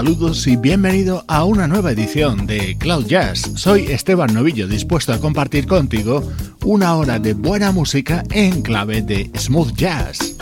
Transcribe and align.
Saludos 0.00 0.46
y 0.46 0.56
bienvenido 0.56 1.26
a 1.28 1.44
una 1.44 1.66
nueva 1.66 1.92
edición 1.92 2.46
de 2.46 2.74
Cloud 2.78 3.04
Jazz. 3.04 3.42
Soy 3.56 3.82
Esteban 3.92 4.32
Novillo, 4.32 4.66
dispuesto 4.66 5.12
a 5.12 5.18
compartir 5.18 5.66
contigo 5.66 6.26
una 6.64 6.96
hora 6.96 7.18
de 7.18 7.34
buena 7.34 7.70
música 7.70 8.24
en 8.30 8.62
clave 8.62 9.02
de 9.02 9.30
smooth 9.36 9.74
jazz. 9.74 10.39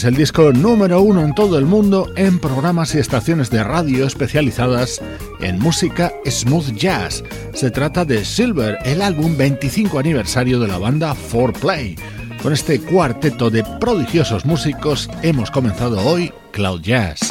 Es 0.00 0.04
el 0.04 0.16
disco 0.16 0.50
número 0.50 1.02
uno 1.02 1.22
en 1.22 1.34
todo 1.34 1.58
el 1.58 1.66
mundo 1.66 2.10
en 2.16 2.38
programas 2.38 2.94
y 2.94 2.98
estaciones 2.98 3.50
de 3.50 3.62
radio 3.62 4.06
especializadas 4.06 5.02
en 5.40 5.58
música 5.58 6.14
smooth 6.24 6.74
jazz. 6.74 7.22
Se 7.52 7.70
trata 7.70 8.06
de 8.06 8.24
Silver, 8.24 8.78
el 8.86 9.02
álbum 9.02 9.36
25 9.36 9.98
aniversario 9.98 10.58
de 10.58 10.68
la 10.68 10.78
banda 10.78 11.14
4Play. 11.30 11.98
Con 12.42 12.54
este 12.54 12.80
cuarteto 12.80 13.50
de 13.50 13.62
prodigiosos 13.78 14.46
músicos 14.46 15.10
hemos 15.20 15.50
comenzado 15.50 16.00
hoy 16.00 16.32
Cloud 16.50 16.80
Jazz. 16.80 17.29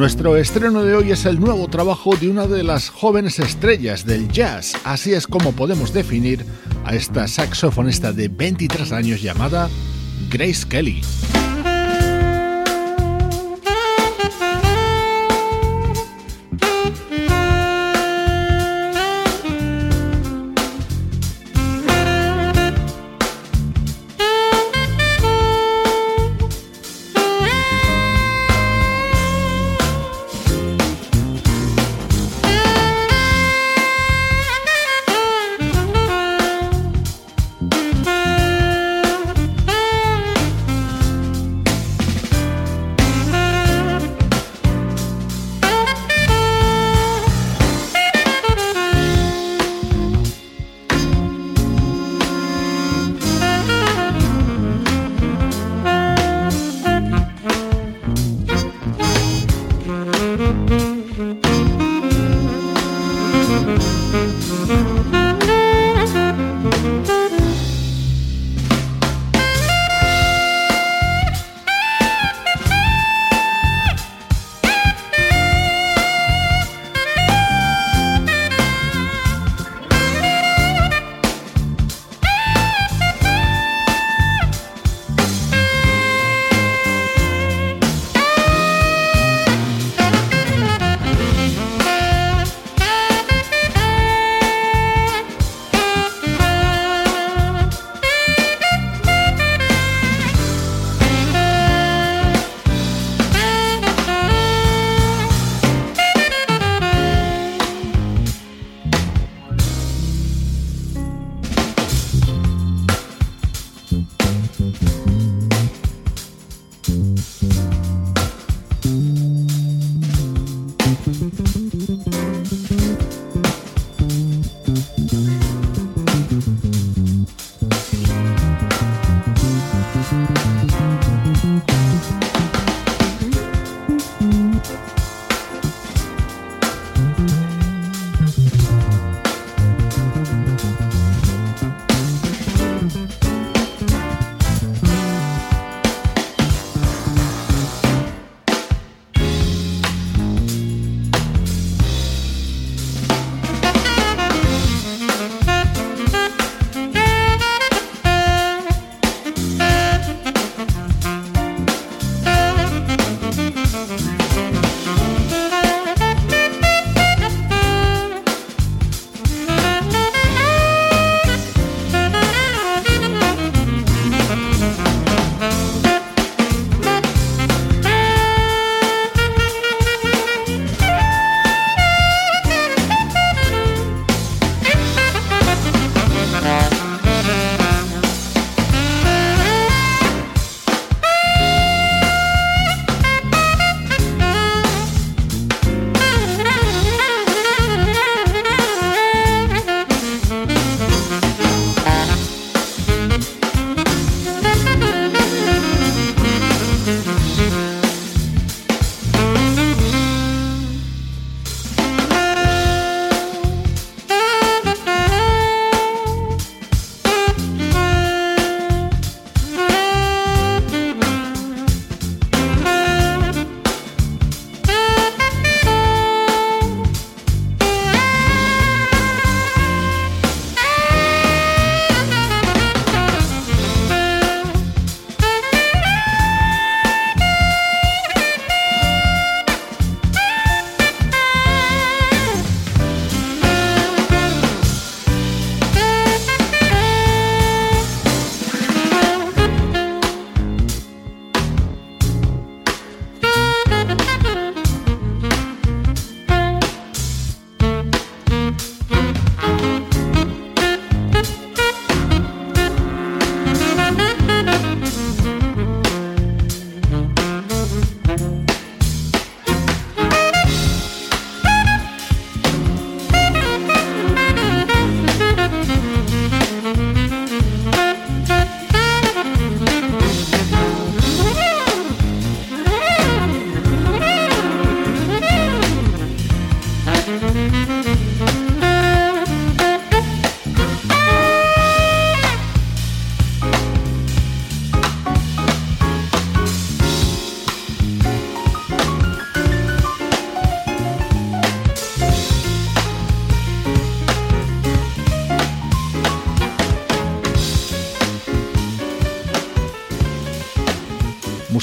Nuestro 0.00 0.38
estreno 0.38 0.82
de 0.82 0.94
hoy 0.94 1.10
es 1.10 1.26
el 1.26 1.38
nuevo 1.38 1.68
trabajo 1.68 2.16
de 2.16 2.30
una 2.30 2.46
de 2.46 2.62
las 2.62 2.88
jóvenes 2.88 3.38
estrellas 3.38 4.06
del 4.06 4.28
jazz, 4.28 4.72
así 4.82 5.12
es 5.12 5.26
como 5.26 5.52
podemos 5.52 5.92
definir 5.92 6.46
a 6.86 6.94
esta 6.94 7.28
saxofonista 7.28 8.10
de 8.10 8.28
23 8.28 8.92
años 8.92 9.20
llamada 9.20 9.68
Grace 10.30 10.66
Kelly. 10.66 11.02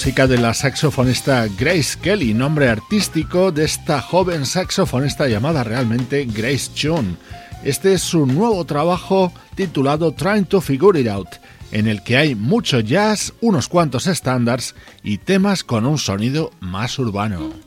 Música 0.08 0.26
de 0.26 0.38
la 0.38 0.54
saxofonista 0.54 1.48
Grace 1.60 2.00
Kelly, 2.02 2.34
nombre 2.34 2.70
artístico 2.70 3.52
de 3.52 3.66
esta 3.66 4.02
joven 4.02 4.46
saxofonista 4.46 5.28
llamada 5.28 5.66
realmente 5.66 6.24
Grace 6.24 6.72
Chun. 6.74 7.18
Este 7.62 7.92
es 7.92 8.04
su 8.04 8.26
nuevo 8.26 8.64
trabajo 8.64 9.34
titulado 9.56 10.14
Trying 10.14 10.46
to 10.46 10.62
Figure 10.62 10.98
It 10.98 11.10
Out, 11.10 11.28
en 11.74 11.88
el 11.88 12.04
que 12.04 12.16
hay 12.16 12.36
mucho 12.36 12.80
jazz, 12.80 13.34
unos 13.42 13.68
cuantos 13.68 14.08
estándares 14.08 14.76
y 15.04 15.18
temas 15.18 15.66
con 15.66 15.86
un 15.86 15.98
sonido 15.98 16.52
más 16.62 16.98
urbano. 17.00 17.67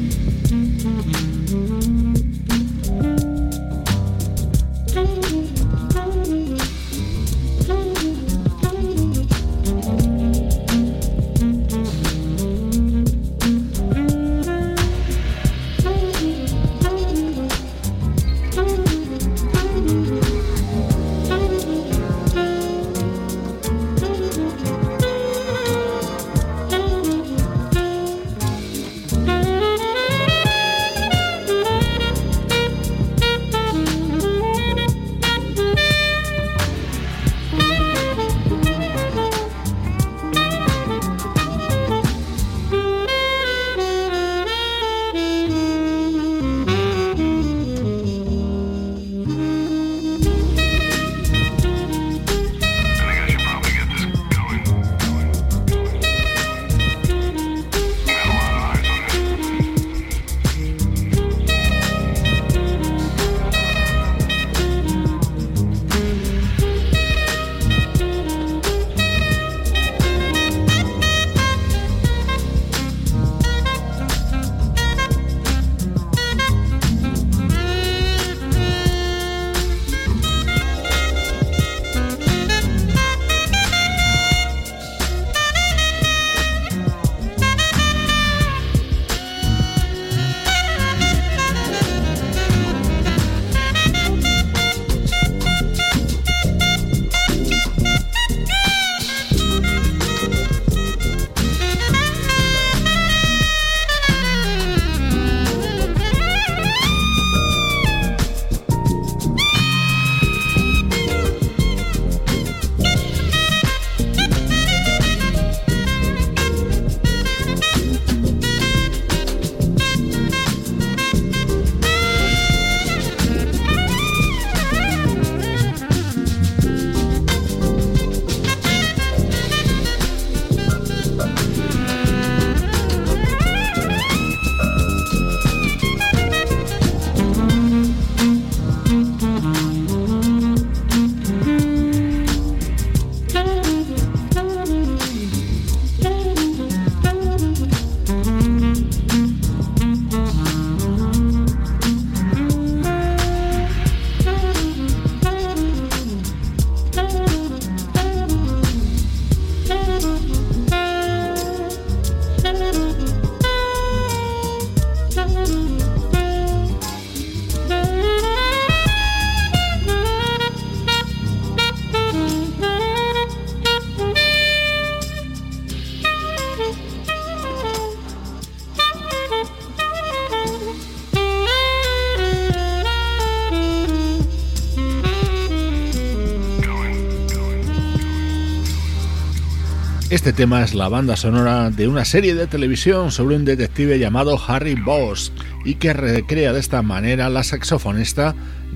Este 190.21 190.33
tema 190.33 190.63
es 190.63 190.75
la 190.75 190.87
banda 190.87 191.15
sonora 191.15 191.71
de 191.71 191.87
una 191.87 192.05
serie 192.05 192.35
de 192.35 192.45
televisión 192.45 193.09
sobre 193.09 193.35
un 193.37 193.43
detective 193.43 193.97
llamado 193.97 194.39
Harry 194.47 194.75
Boss 194.75 195.33
y 195.65 195.73
que 195.73 195.93
recrea 195.93 196.53
de 196.53 196.59
esta 196.59 196.83
manera 196.83 197.27
la 197.31 197.43
saxofonista 197.43 198.35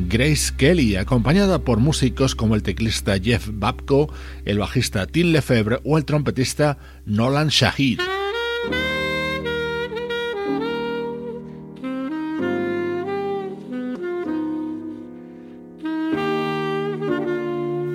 Grace 0.09 0.55
Kelly, 0.57 0.95
acompañada 0.95 1.59
por 1.59 1.77
músicos 1.77 2.33
como 2.33 2.55
el 2.55 2.63
teclista 2.63 3.19
Jeff 3.19 3.47
Babko, 3.53 4.11
el 4.45 4.57
bajista 4.57 5.05
Tim 5.05 5.33
Lefebvre 5.33 5.81
o 5.83 5.99
el 5.99 6.05
trompetista 6.05 6.79
Nolan 7.05 7.49
Shahid. 7.49 8.14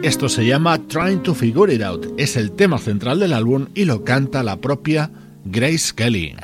Esto 0.03 0.31
se 0.31 0.47
llama 0.47 0.79
Trying 0.89 1.23
to 1.25 1.35
Figure 1.35 1.75
It 1.75 1.83
Out. 1.83 2.07
Es 2.17 2.37
el 2.37 2.53
tema 2.53 2.79
central 2.79 3.21
del 3.21 3.35
álbum 3.35 3.67
y 3.75 3.85
lo 3.85 4.03
canta 4.03 4.43
la 4.43 4.59
propia 4.59 5.11
Grace 5.45 5.93
Kelly. 5.95 6.37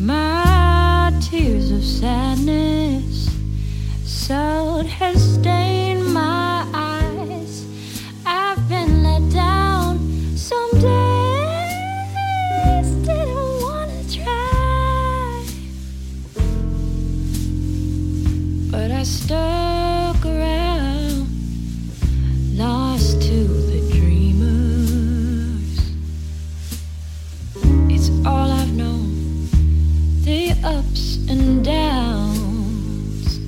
My 0.00 1.12
tears 1.20 1.70
of 1.70 1.84
sadness, 1.84 3.30
has 4.28 5.34
stained 5.34 5.93
and 31.28 31.64
downs 31.64 33.40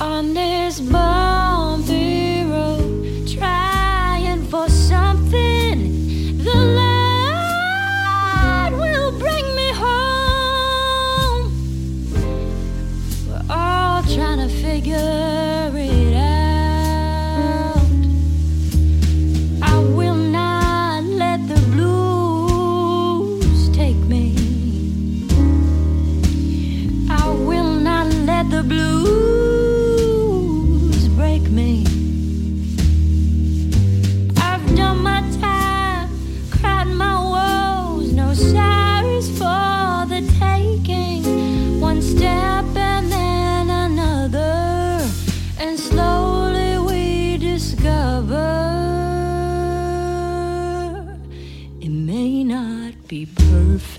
on 0.00 0.34
this 0.34 0.80
bumpy 0.80 1.09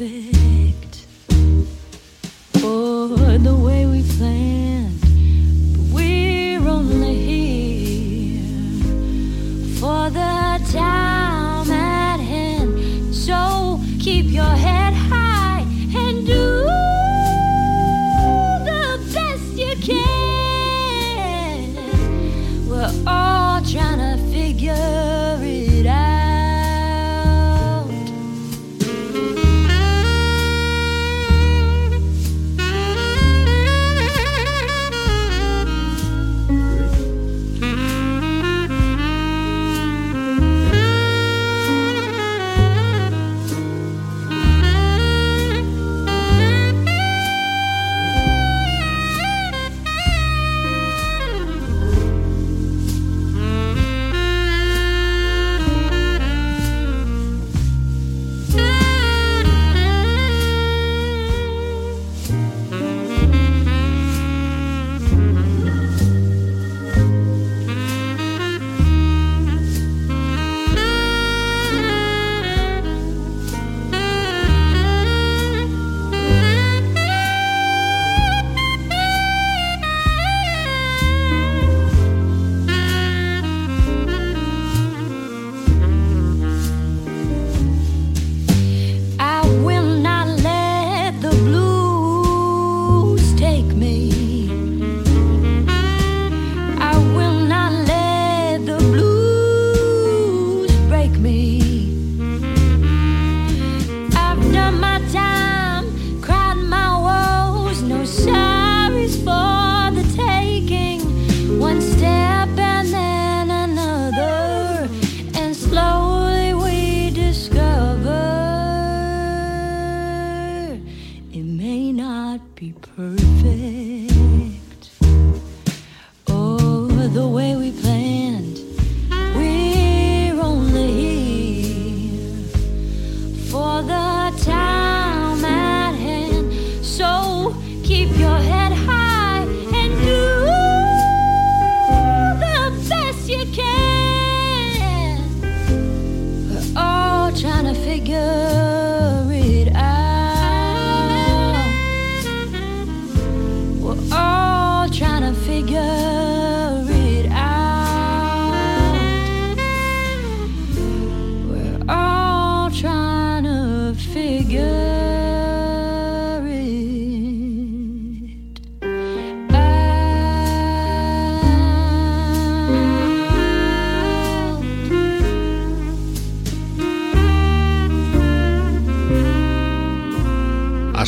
perfect. 0.02 0.31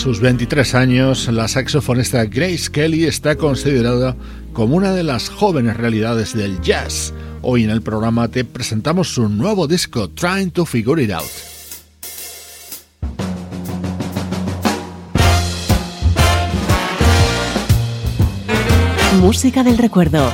Sus 0.04 0.20
23 0.20 0.76
años, 0.76 1.30
la 1.30 1.48
saxofonista 1.48 2.26
Grace 2.26 2.70
Kelly 2.70 3.06
está 3.06 3.38
considerada 3.38 4.18
como 4.52 4.76
una 4.76 4.92
de 4.92 5.02
las 5.02 5.30
jóvenes 5.30 5.78
realidades 5.78 6.34
del 6.34 6.60
jazz. 6.60 7.14
Hoy 7.42 7.64
en 7.64 7.70
el 7.70 7.82
programa 7.82 8.28
te 8.28 8.44
presentamos 8.44 9.14
su 9.14 9.30
nuevo 9.30 9.66
disco, 9.66 10.10
Trying 10.10 10.52
to 10.52 10.66
Figure 10.66 11.02
It 11.02 11.12
Out. 11.12 11.24
Música 19.22 19.64
del 19.64 19.78
recuerdo, 19.78 20.30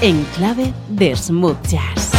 en 0.00 0.24
clave 0.34 0.74
de 0.88 1.14
smooth 1.14 1.64
jazz. 1.68 2.17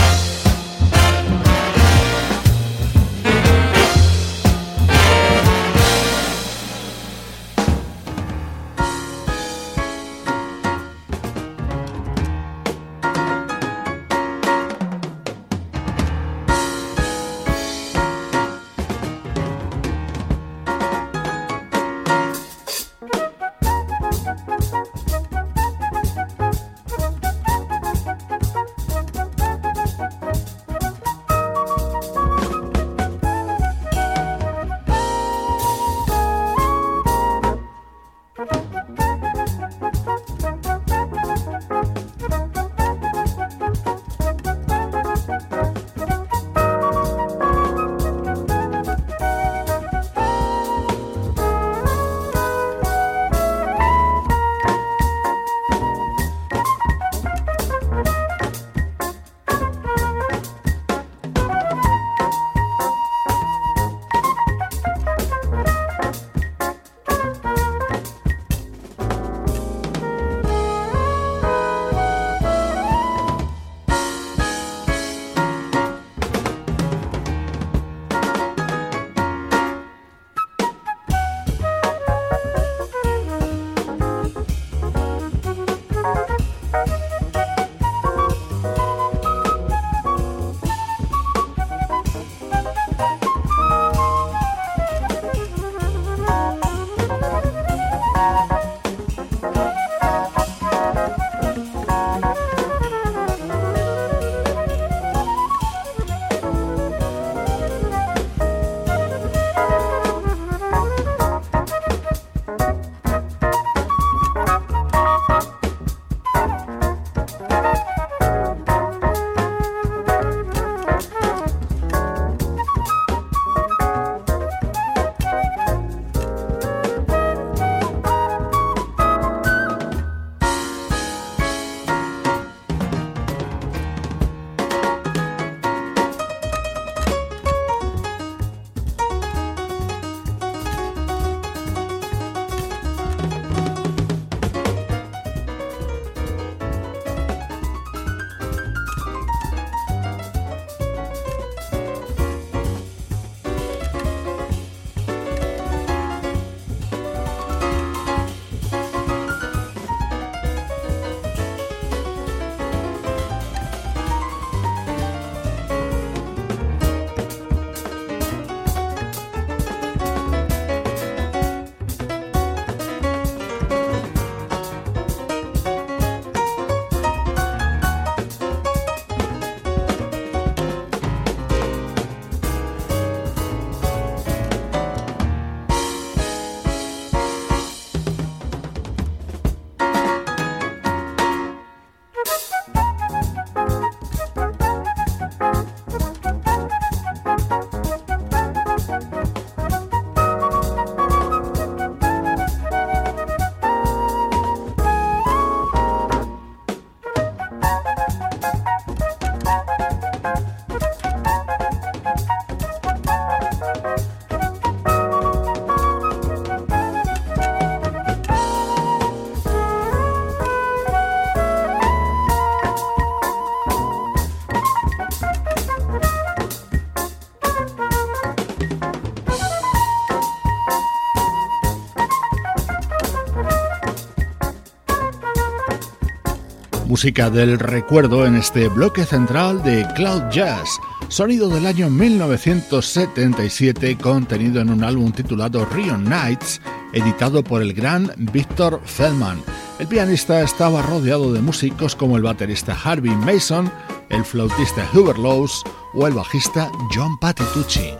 Música 236.99 237.29
del 237.29 237.57
recuerdo 237.57 238.25
en 238.25 238.35
este 238.35 238.67
bloque 238.67 239.05
central 239.05 239.63
de 239.63 239.87
Cloud 239.95 240.23
Jazz, 240.31 240.67
sonido 241.07 241.47
del 241.47 241.65
año 241.65 241.89
1977 241.89 243.97
contenido 243.97 244.59
en 244.59 244.69
un 244.69 244.83
álbum 244.83 245.13
titulado 245.13 245.63
Rion 245.63 246.03
Nights, 246.03 246.59
editado 246.91 247.41
por 247.41 247.61
el 247.61 247.71
gran 247.71 248.11
Victor 248.17 248.81
Feldman. 248.83 249.41
El 249.79 249.87
pianista 249.87 250.41
estaba 250.41 250.81
rodeado 250.81 251.31
de 251.31 251.39
músicos 251.39 251.95
como 251.95 252.17
el 252.17 252.23
baterista 252.23 252.77
Harvey 252.83 253.15
Mason, 253.15 253.71
el 254.09 254.25
flautista 254.25 254.85
Hubert 254.93 255.19
Lowes 255.19 255.63
o 255.93 256.05
el 256.05 256.13
bajista 256.13 256.69
John 256.93 257.17
Patitucci. 257.17 257.93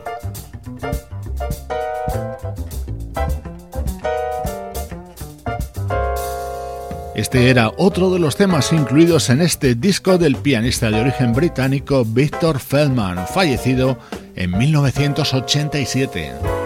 Este 7.20 7.50
era 7.50 7.74
otro 7.76 8.12
de 8.12 8.18
los 8.18 8.38
temas 8.38 8.72
incluidos 8.72 9.30
en 9.30 9.42
este 9.42 9.76
disco 9.76 10.18
del 10.18 10.38
pianista 10.38 10.90
de 10.90 11.02
origen 11.02 11.34
británico 11.34 12.06
Victor 12.06 12.62
Feldman, 12.62 13.28
fallecido 13.28 14.00
en 14.38 14.58
1987. 14.58 16.59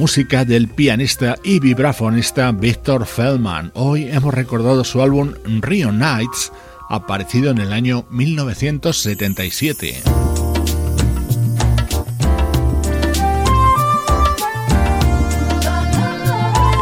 Música 0.00 0.46
del 0.46 0.66
pianista 0.66 1.36
y 1.44 1.60
vibrafonista 1.60 2.50
Victor 2.52 3.04
Feldman. 3.04 3.70
Hoy 3.74 4.08
hemos 4.10 4.32
recordado 4.32 4.82
su 4.82 5.02
álbum 5.02 5.34
Rio 5.60 5.92
Nights, 5.92 6.50
aparecido 6.88 7.50
en 7.50 7.58
el 7.58 7.70
año 7.70 8.06
1977. 8.08 10.02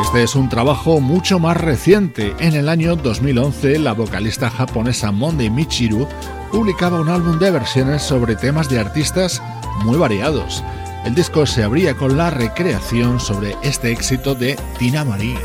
Este 0.05 0.23
es 0.23 0.37
un 0.37 0.49
trabajo 0.49 1.01
mucho 1.01 1.41
más 1.41 1.57
reciente. 1.57 2.37
En 2.39 2.55
el 2.55 2.69
año 2.69 2.95
2011, 2.95 3.81
la 3.81 3.95
vocalista 3.95 4.49
japonesa 4.49 5.11
Monday 5.11 5.51
Michiru 5.51 6.07
publicaba 6.53 7.01
un 7.01 7.09
álbum 7.09 7.41
de 7.41 7.51
versiones 7.51 8.01
sobre 8.01 8.37
temas 8.37 8.69
de 8.69 8.79
artistas 8.79 9.43
muy 9.83 9.99
variados. 9.99 10.63
El 11.09 11.15
disco 11.15 11.47
se 11.47 11.65
abría 11.65 11.95
con 11.95 12.19
la 12.19 12.29
recreación 12.29 13.19
sobre 13.19 13.57
este 13.63 13.91
éxito 13.91 14.35
de 14.35 14.59
Tina 14.79 15.07
Marie. 15.07 15.39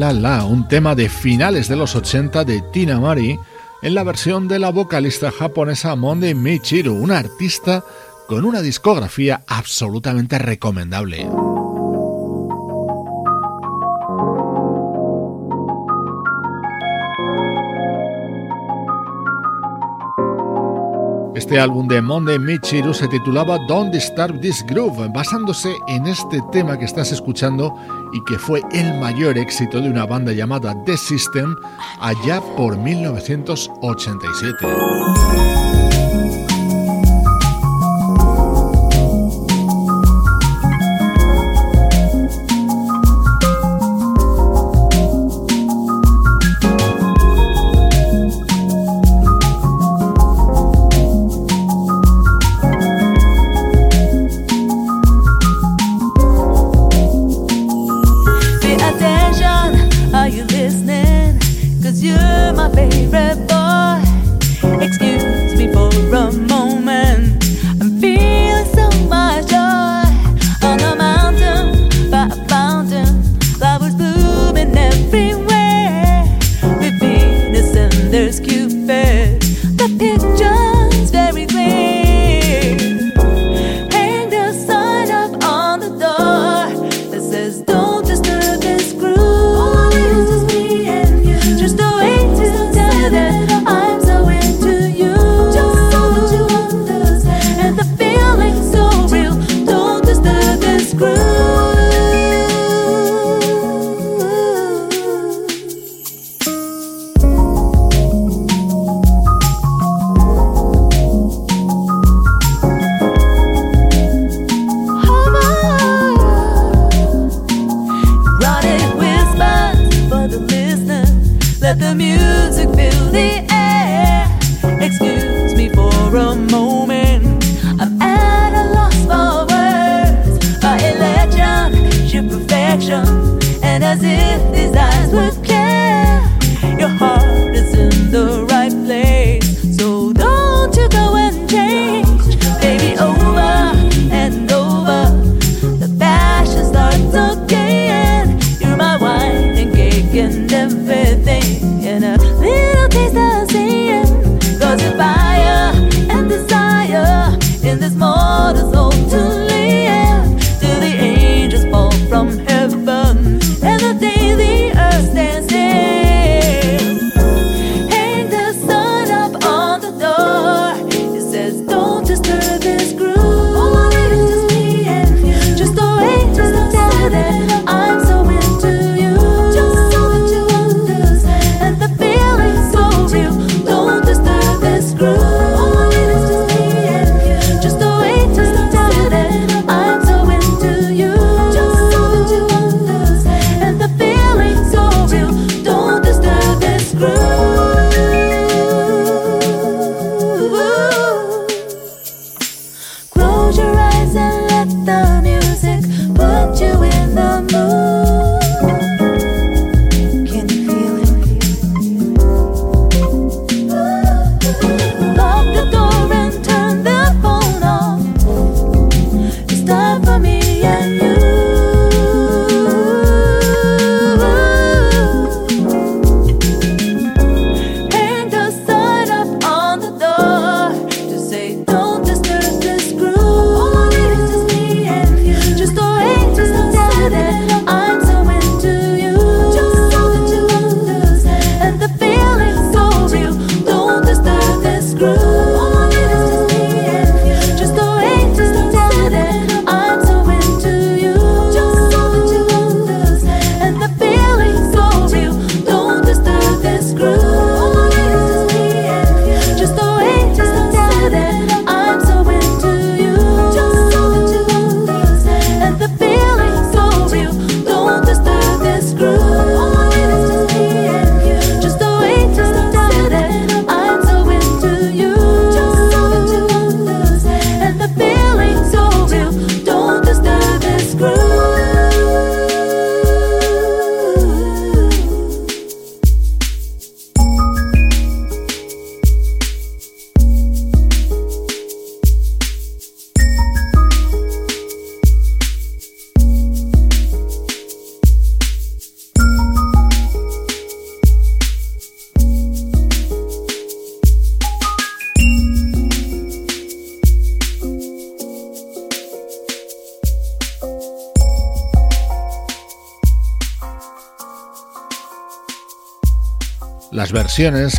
La 0.00 0.14
La 0.14 0.46
un 0.46 0.66
tema 0.66 0.94
de 0.94 1.10
finales 1.10 1.68
de 1.68 1.76
los 1.76 1.94
80 1.94 2.44
de 2.44 2.62
Tina 2.72 2.98
Mari 2.98 3.38
en 3.82 3.94
la 3.94 4.02
versión 4.02 4.48
de 4.48 4.58
la 4.58 4.70
vocalista 4.70 5.30
japonesa 5.30 5.94
Monde 5.94 6.34
Michiru, 6.34 6.94
una 6.94 7.18
artista 7.18 7.84
con 8.26 8.46
una 8.46 8.62
discografía 8.62 9.42
absolutamente 9.46 10.38
recomendable. 10.38 11.28
Este 21.50 21.58
álbum 21.58 21.88
de 21.88 22.00
Monde 22.00 22.38
Michiru 22.38 22.94
se 22.94 23.08
titulaba 23.08 23.58
Don't 23.66 23.92
Disturb 23.92 24.40
This 24.40 24.64
Groove, 24.68 25.08
basándose 25.08 25.74
en 25.88 26.06
este 26.06 26.40
tema 26.52 26.78
que 26.78 26.84
estás 26.84 27.10
escuchando 27.10 27.74
y 28.12 28.22
que 28.22 28.38
fue 28.38 28.62
el 28.70 29.00
mayor 29.00 29.36
éxito 29.36 29.80
de 29.80 29.90
una 29.90 30.06
banda 30.06 30.32
llamada 30.32 30.76
The 30.84 30.96
System 30.96 31.56
allá 31.98 32.40
por 32.56 32.78
1987. 32.78 35.69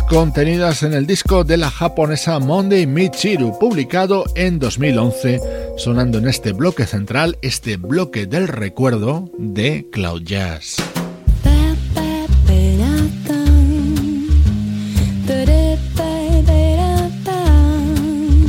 contenidas 0.08 0.82
en 0.82 0.92
el 0.92 1.06
disco 1.06 1.44
de 1.44 1.56
la 1.56 1.70
japonesa 1.70 2.40
Monday 2.40 2.84
Michiru, 2.84 3.56
publicado 3.60 4.24
en 4.34 4.58
2011, 4.58 5.40
sonando 5.76 6.18
en 6.18 6.26
este 6.26 6.50
bloque 6.52 6.84
central, 6.84 7.38
este 7.42 7.76
bloque 7.76 8.26
del 8.26 8.48
recuerdo 8.48 9.30
de 9.38 9.86
Cloud 9.92 10.22
Jazz. 10.22 10.78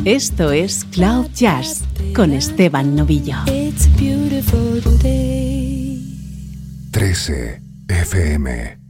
Esto 0.06 0.52
es 0.52 0.84
Cloud 0.86 1.28
Jazz 1.36 1.84
con 2.16 2.34
Esteban 2.34 2.96
Novillo. 2.96 3.38
13 6.92 7.62
FM 7.88 8.83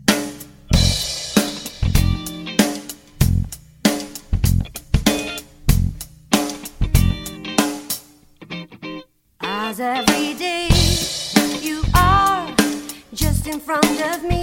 every 9.83 10.33
day. 10.33 10.69
You 11.61 11.83
are 11.93 12.49
just 13.13 13.47
in 13.47 13.59
front 13.59 14.01
of 14.01 14.23
me. 14.23 14.42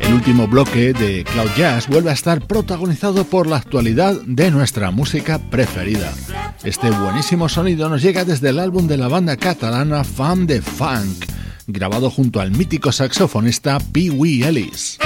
El 0.00 0.14
último 0.14 0.46
bloque 0.46 0.92
de 0.92 1.24
Cloud 1.24 1.50
Jazz 1.56 1.88
vuelve 1.88 2.10
a 2.10 2.12
estar 2.12 2.46
protagonizado 2.46 3.24
por 3.24 3.46
la 3.46 3.56
actualidad 3.56 4.20
de 4.26 4.50
nuestra 4.50 4.90
música 4.90 5.38
preferida. 5.38 6.12
Este 6.62 6.90
buenísimo 6.90 7.48
sonido 7.48 7.88
nos 7.88 8.02
llega 8.02 8.24
desde 8.24 8.50
el 8.50 8.60
álbum 8.60 8.86
de 8.86 8.96
la 8.96 9.08
banda 9.08 9.36
catalana 9.36 10.04
Fam 10.04 10.46
de 10.46 10.62
Funk, 10.62 11.24
grabado 11.66 12.10
junto 12.10 12.40
al 12.40 12.52
mítico 12.52 12.92
saxofonista 12.92 13.78
Pee 13.92 14.10
Wee 14.10 14.44
Ellis. 14.44 14.98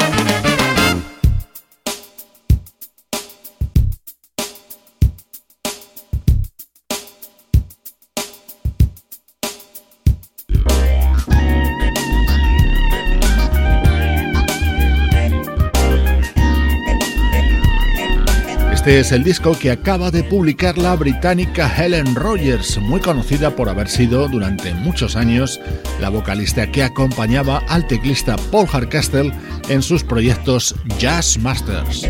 Este 18.86 19.00
es 19.00 19.10
el 19.10 19.24
disco 19.24 19.58
que 19.58 19.72
acaba 19.72 20.12
de 20.12 20.22
publicar 20.22 20.78
la 20.78 20.94
británica 20.94 21.68
Helen 21.76 22.14
Rogers, 22.14 22.78
muy 22.78 23.00
conocida 23.00 23.50
por 23.50 23.68
haber 23.68 23.88
sido 23.88 24.28
durante 24.28 24.72
muchos 24.74 25.16
años 25.16 25.60
la 26.00 26.08
vocalista 26.08 26.70
que 26.70 26.84
acompañaba 26.84 27.64
al 27.66 27.88
teclista 27.88 28.36
Paul 28.52 28.68
Hardcastle 28.68 29.32
en 29.68 29.82
sus 29.82 30.04
proyectos 30.04 30.72
Jazz 31.00 31.36
Masters. 31.36 32.08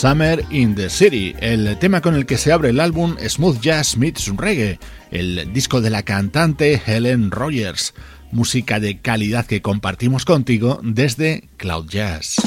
Summer 0.00 0.42
in 0.48 0.74
the 0.76 0.88
City, 0.88 1.34
el 1.40 1.78
tema 1.78 2.00
con 2.00 2.14
el 2.14 2.24
que 2.24 2.38
se 2.38 2.52
abre 2.52 2.70
el 2.70 2.80
álbum 2.80 3.18
Smooth 3.18 3.60
Jazz 3.60 3.98
Meets 3.98 4.34
Reggae, 4.34 4.78
el 5.10 5.52
disco 5.52 5.82
de 5.82 5.90
la 5.90 6.04
cantante 6.04 6.80
Helen 6.86 7.30
Rogers, 7.30 7.92
música 8.32 8.80
de 8.80 9.00
calidad 9.00 9.44
que 9.44 9.60
compartimos 9.60 10.24
contigo 10.24 10.80
desde 10.82 11.50
Cloud 11.58 11.90
Jazz. 11.90 12.39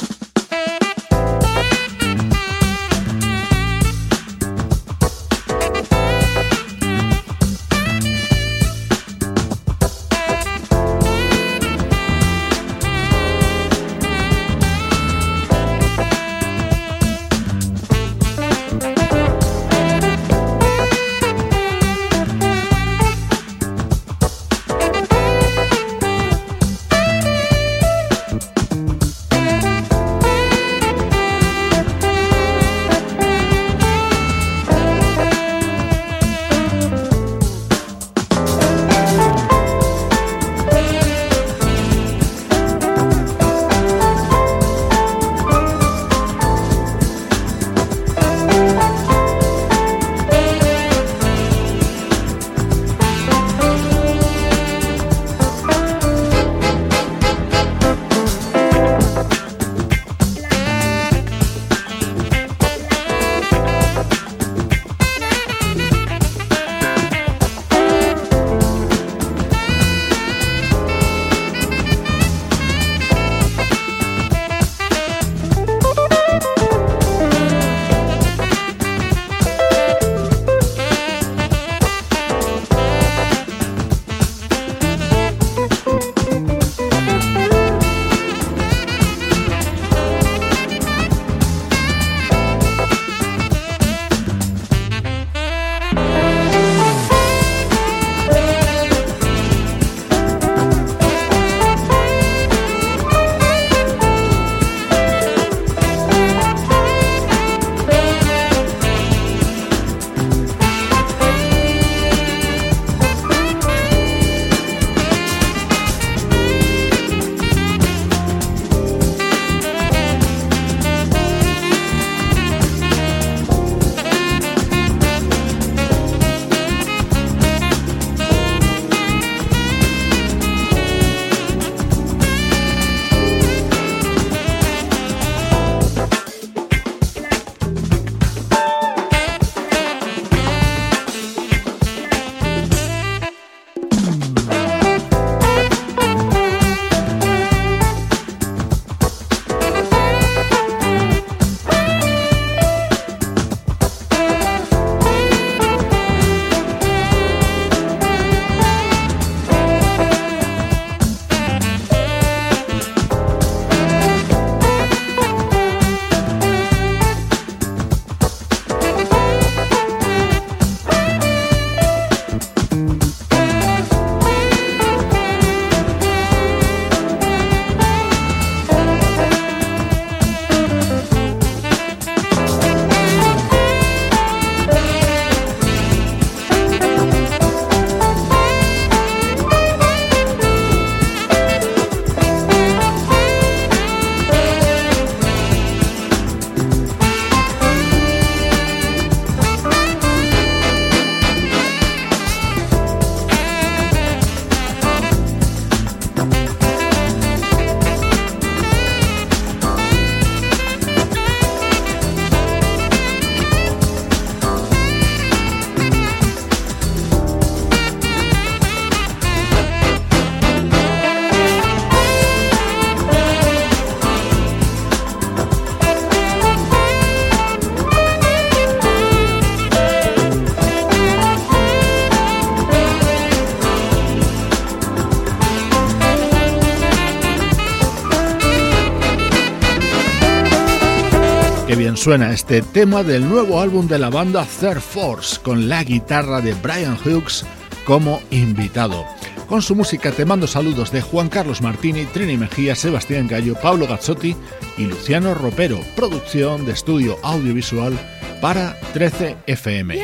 Suena 242.04 242.34
este 242.34 242.62
tema 242.62 243.02
del 243.02 243.30
nuevo 243.30 243.62
álbum 243.62 243.88
de 243.88 243.98
la 243.98 244.10
banda 244.10 244.46
Third 244.60 244.82
Force 244.82 245.40
con 245.40 245.70
la 245.70 245.86
guitarra 245.86 246.42
de 246.42 246.54
Brian 246.56 246.98
Hughes 246.98 247.46
como 247.86 248.22
invitado. 248.30 249.06
Con 249.48 249.62
su 249.62 249.74
música 249.74 250.12
te 250.12 250.26
mando 250.26 250.46
saludos 250.46 250.92
de 250.92 251.02
Juan 251.02 251.30
Carlos 251.30 251.62
Martini, 251.62 252.04
Trini 252.04 252.36
Mejía, 252.36 252.76
Sebastián 252.76 253.30
Gallo, 253.30 253.56
Pablo 253.56 253.88
Gazzotti 253.88 254.36
y 254.78 254.84
Luciano 254.84 255.34
Ropero, 255.34 255.80
producción 255.96 256.66
de 256.66 256.74
estudio 256.74 257.18
audiovisual 257.24 257.98
para 258.42 258.78
13 258.92 259.38
FM. 259.48 260.02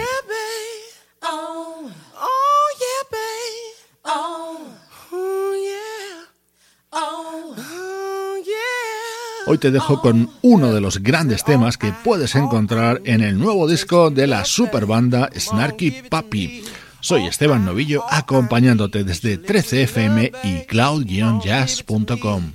Hoy 9.49 9.57
te 9.57 9.71
dejo 9.71 9.99
con 9.99 10.29
uno 10.43 10.71
de 10.71 10.79
los 10.79 11.01
grandes 11.01 11.43
temas 11.43 11.75
que 11.75 11.91
puedes 12.03 12.35
encontrar 12.35 13.01
en 13.05 13.21
el 13.21 13.39
nuevo 13.39 13.67
disco 13.67 14.11
de 14.11 14.27
la 14.27 14.45
superbanda 14.45 15.27
Snarky 15.35 16.03
Puppy. 16.07 16.63
Soy 16.99 17.25
Esteban 17.25 17.65
Novillo 17.65 18.03
acompañándote 18.11 19.03
desde 19.03 19.41
13fm 19.41 20.33
y 20.43 20.67
cloud-jazz.com. 20.67 22.51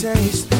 taste. 0.00 0.59